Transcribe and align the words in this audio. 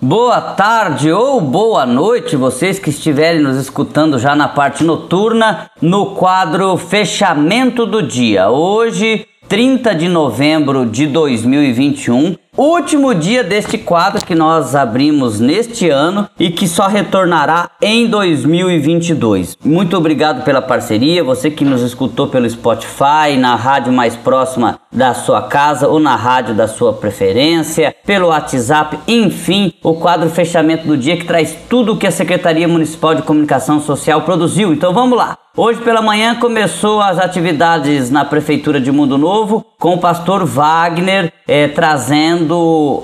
Boa 0.00 0.42
tarde 0.42 1.10
ou 1.10 1.40
boa 1.40 1.86
noite, 1.86 2.36
vocês 2.36 2.78
que 2.78 2.90
estiverem 2.90 3.40
nos 3.40 3.56
escutando 3.56 4.18
já 4.18 4.36
na 4.36 4.46
parte 4.46 4.84
noturna, 4.84 5.70
no 5.80 6.14
quadro 6.14 6.76
Fechamento 6.76 7.86
do 7.86 8.02
Dia. 8.02 8.50
Hoje, 8.50 9.26
30 9.48 9.94
de 9.94 10.06
novembro 10.06 10.84
de 10.84 11.06
2021, 11.06 12.36
último 12.62 13.14
dia 13.14 13.44
deste 13.44 13.76
quadro 13.76 14.24
que 14.24 14.34
nós 14.34 14.74
abrimos 14.74 15.38
neste 15.40 15.90
ano 15.90 16.28
e 16.38 16.50
que 16.50 16.66
só 16.66 16.86
retornará 16.86 17.70
em 17.82 18.06
2022. 18.08 19.56
Muito 19.64 19.96
obrigado 19.96 20.42
pela 20.44 20.62
parceria, 20.62 21.22
você 21.22 21.50
que 21.50 21.64
nos 21.64 21.82
escutou 21.82 22.28
pelo 22.28 22.48
Spotify, 22.48 23.36
na 23.38 23.54
rádio 23.54 23.92
mais 23.92 24.16
próxima 24.16 24.80
da 24.90 25.12
sua 25.12 25.42
casa 25.42 25.88
ou 25.88 26.00
na 26.00 26.16
rádio 26.16 26.54
da 26.54 26.66
sua 26.66 26.92
preferência, 26.92 27.94
pelo 28.06 28.28
WhatsApp, 28.28 28.98
enfim, 29.06 29.72
o 29.82 29.94
quadro 29.94 30.30
Fechamento 30.30 30.86
do 30.86 30.96
Dia 30.96 31.16
que 31.16 31.26
traz 31.26 31.56
tudo 31.68 31.92
o 31.92 31.96
que 31.96 32.06
a 32.06 32.10
Secretaria 32.10 32.66
Municipal 32.66 33.14
de 33.14 33.22
Comunicação 33.22 33.80
Social 33.80 34.22
produziu. 34.22 34.72
Então 34.72 34.94
vamos 34.94 35.18
lá. 35.18 35.36
Hoje 35.58 35.80
pela 35.80 36.02
manhã 36.02 36.34
começou 36.34 37.00
as 37.00 37.18
atividades 37.18 38.10
na 38.10 38.26
Prefeitura 38.26 38.78
de 38.78 38.92
Mundo 38.92 39.16
Novo 39.16 39.64
com 39.78 39.94
o 39.94 39.98
pastor 39.98 40.44
Wagner 40.44 41.32
eh, 41.48 41.68
trazendo 41.68 42.45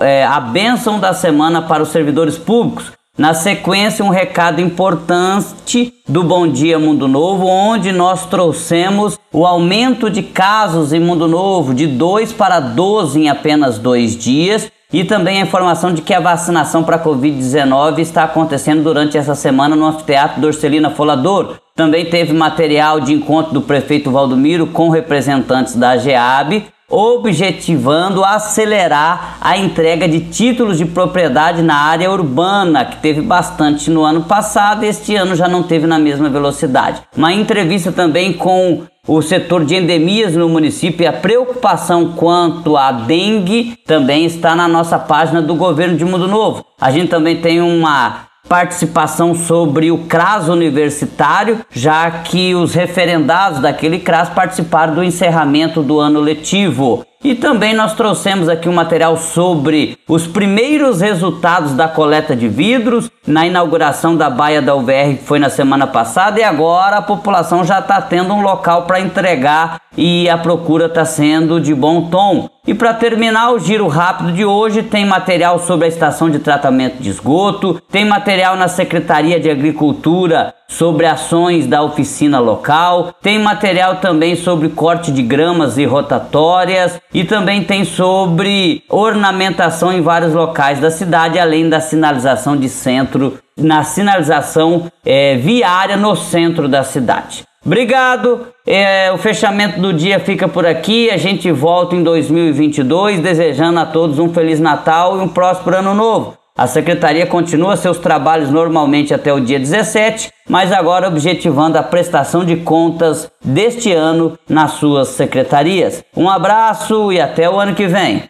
eh, 0.01 0.25
a 0.25 0.39
bênção 0.41 0.99
da 0.99 1.13
semana 1.13 1.63
para 1.63 1.83
os 1.83 1.91
servidores 1.91 2.37
públicos. 2.37 2.93
Na 3.17 3.35
sequência, 3.35 4.05
um 4.05 4.09
recado 4.09 4.61
importante 4.61 5.93
do 6.09 6.23
Bom 6.23 6.49
Dia 6.49 6.79
Mundo 6.79 7.07
Novo, 7.07 7.47
onde 7.47 7.93
nós 7.93 8.25
trouxemos 8.25 9.19
o 9.31 9.47
aumento 9.47 10.09
de 10.09 10.23
casos 10.23 10.93
em 10.93 11.01
Mundo 11.01 11.29
Novo 11.29 11.75
de 11.75 11.87
2 11.87 12.33
para 12.33 12.59
12 12.59 13.21
em 13.21 13.29
apenas 13.29 13.79
dois 13.79 14.17
dias 14.17 14.71
e 14.93 15.05
também 15.05 15.39
a 15.41 15.45
informação 15.45 15.93
de 15.93 16.03
que 16.03 16.13
a 16.13 16.21
vacinação 16.21 16.85
para 16.85 17.03
Covid-19 17.03 17.99
está 17.99 18.25
acontecendo 18.25 18.83
durante 18.83 19.17
essa 19.17 19.35
semana 19.35 19.75
no 19.75 19.87
Anfiteatro 19.87 20.41
Dorcelina 20.41 20.91
Folador. 20.91 21.57
Também 21.75 22.05
teve 22.05 22.33
material 22.35 23.01
de 23.01 23.15
encontro 23.15 23.55
do 23.55 23.63
prefeito 23.63 24.11
Valdomiro 24.11 24.67
com 24.67 24.91
representantes 24.91 25.75
da 25.75 25.97
GEAB, 25.97 26.65
objetivando 26.93 28.23
acelerar 28.23 29.39
a 29.41 29.57
entrega 29.57 30.07
de 30.07 30.21
títulos 30.21 30.77
de 30.77 30.85
propriedade 30.85 31.63
na 31.63 31.75
área 31.75 32.11
urbana, 32.11 32.85
que 32.85 32.99
teve 32.99 33.23
bastante 33.23 33.91
no 33.91 34.05
ano 34.05 34.25
passado 34.25 34.85
este 34.85 35.17
ano 35.17 35.35
já 35.35 35.49
não 35.49 35.63
teve 35.63 35.87
na 35.87 35.99
mesma 35.99 36.29
velocidade. 36.29 37.03
Uma 37.17 37.33
entrevista 37.33 37.91
também 37.91 38.35
com 38.35 38.83
o 39.09 39.21
setor 39.21 39.65
de 39.65 39.75
endemias 39.75 40.37
no 40.37 40.49
município 40.49 41.03
e 41.03 41.07
a 41.07 41.13
preocupação 41.13 42.13
quanto 42.13 42.77
à 42.77 42.93
dengue 42.93 43.75
também 43.87 44.25
está 44.27 44.55
na 44.55 44.69
nossa 44.69 44.99
página 44.99 45.43
do 45.43 45.55
governo 45.55 45.97
de 45.97 46.05
Mundo 46.05 46.29
Novo. 46.29 46.65
A 46.81 46.91
gente 46.93 47.09
também 47.09 47.41
tem 47.41 47.61
uma 47.61 48.32
participação 48.49 49.35
sobre 49.35 49.91
o 49.91 49.99
CRAS 50.07 50.49
universitário, 50.49 51.61
já 51.71 52.11
que 52.11 52.55
os 52.55 52.75
referendados 52.75 53.61
daquele 53.61 53.99
CRAS 53.99 54.29
participaram 54.29 54.95
do 54.95 55.05
encerramento 55.05 55.83
do 55.83 55.99
ano 55.99 56.21
letivo. 56.21 57.05
E 57.25 57.37
também 57.37 57.73
nós 57.73 57.95
trouxemos 57.95 58.49
aqui 58.49 58.69
um 58.69 58.75
material 58.75 59.17
sobre 59.17 59.97
os 60.09 60.27
primeiros 60.27 61.01
resultados 61.01 61.73
da 61.73 61.87
coleta 61.87 62.35
de 62.35 62.49
vidros 62.49 63.09
na 63.25 63.47
inauguração 63.47 64.17
da 64.17 64.29
Baia 64.29 64.61
da 64.61 64.75
UVR, 64.75 65.17
que 65.19 65.25
foi 65.25 65.39
na 65.39 65.49
semana 65.49 65.87
passada, 65.87 66.41
e 66.41 66.43
agora 66.43 66.97
a 66.97 67.03
população 67.03 67.65
já 67.65 67.79
está 67.79 68.01
tendo 68.01 68.35
um 68.35 68.43
local 68.43 68.83
para 68.87 69.01
entregar 69.01 69.81
e 69.97 70.29
a 70.29 70.37
procura 70.37 70.87
está 70.87 71.05
sendo 71.05 71.61
de 71.61 71.73
bom 71.73 72.09
tom. 72.09 72.49
E 72.67 72.75
para 72.75 72.95
terminar 72.95 73.53
o 73.53 73.59
giro 73.59 73.87
rápido 73.87 74.33
de 74.33 74.45
hoje, 74.45 74.83
tem 74.83 75.05
material 75.05 75.61
sobre 75.61 75.85
a 75.85 75.89
estação 75.89 76.29
de 76.29 76.41
tratamento 76.41 77.01
de 77.01 77.11
esgoto, 77.11 77.81
tem 77.91 78.05
material 78.05 78.57
na 78.57 78.67
Secretaria 78.67 79.39
de 79.39 79.49
Agricultura 79.49 80.53
sobre 80.77 81.07
ações 81.07 81.67
da 81.67 81.83
oficina 81.83 82.39
local, 82.39 83.15
tem 83.23 83.39
material 83.39 83.97
também 83.97 84.35
sobre 84.35 84.71
corte 84.71 85.13
de 85.13 85.23
gramas 85.23 85.77
e 85.77 85.85
rotatórias 85.85 86.99
e 87.13 87.25
também 87.25 87.63
tem 87.63 87.85
sobre 87.85 88.83
ornamentação 88.89 89.93
em 89.93 90.01
vários 90.01 90.33
locais 90.33 90.81
da 90.81 90.91
cidade, 90.91 91.39
além 91.39 91.69
da 91.69 91.81
sinalização 91.81 92.57
de 92.57 92.69
centro, 92.69 93.39
na 93.57 93.85
sinalização 93.85 94.91
é, 95.05 95.37
viária 95.37 95.97
no 95.97 96.17
centro 96.17 96.69
da 96.69 96.83
cidade. 96.83 97.45
Obrigado. 97.65 98.49
É, 98.67 99.13
o 99.13 99.19
fechamento 99.19 99.81
do 99.81 99.93
dia 99.93 100.19
fica 100.19 100.49
por 100.49 100.67
aqui. 100.67 101.11
A 101.11 101.17
gente 101.17 101.51
volta 101.53 101.95
em 101.95 102.03
2022, 102.03 103.21
desejando 103.21 103.79
a 103.79 103.87
todos 103.87 104.19
um 104.19 104.33
feliz 104.33 104.59
Natal 104.59 105.19
e 105.19 105.21
um 105.21 105.29
próspero 105.29 105.77
ano 105.77 105.95
novo. 105.95 106.37
A 106.57 106.67
secretaria 106.67 107.27
continua 107.27 107.79
seus 107.79 107.99
trabalhos 107.99 108.51
normalmente 108.51 109.15
até 109.15 109.33
o 109.33 109.41
dia 109.41 109.59
17, 109.59 110.31
mas 110.53 110.71
agora 110.71 111.09
objetivando 111.09 111.79
a 111.79 111.83
prestação 111.83 112.45
de 112.45 112.57
contas 112.57 113.27
deste 113.43 113.91
ano 113.91 114.39
nas 114.47 114.73
suas 114.73 115.09
secretarias. 115.09 116.05
Um 116.15 116.29
abraço 116.29 117.11
e 117.11 117.19
até 117.19 117.49
o 117.49 117.59
ano 117.59 117.75
que 117.75 117.87
vem. 117.87 118.25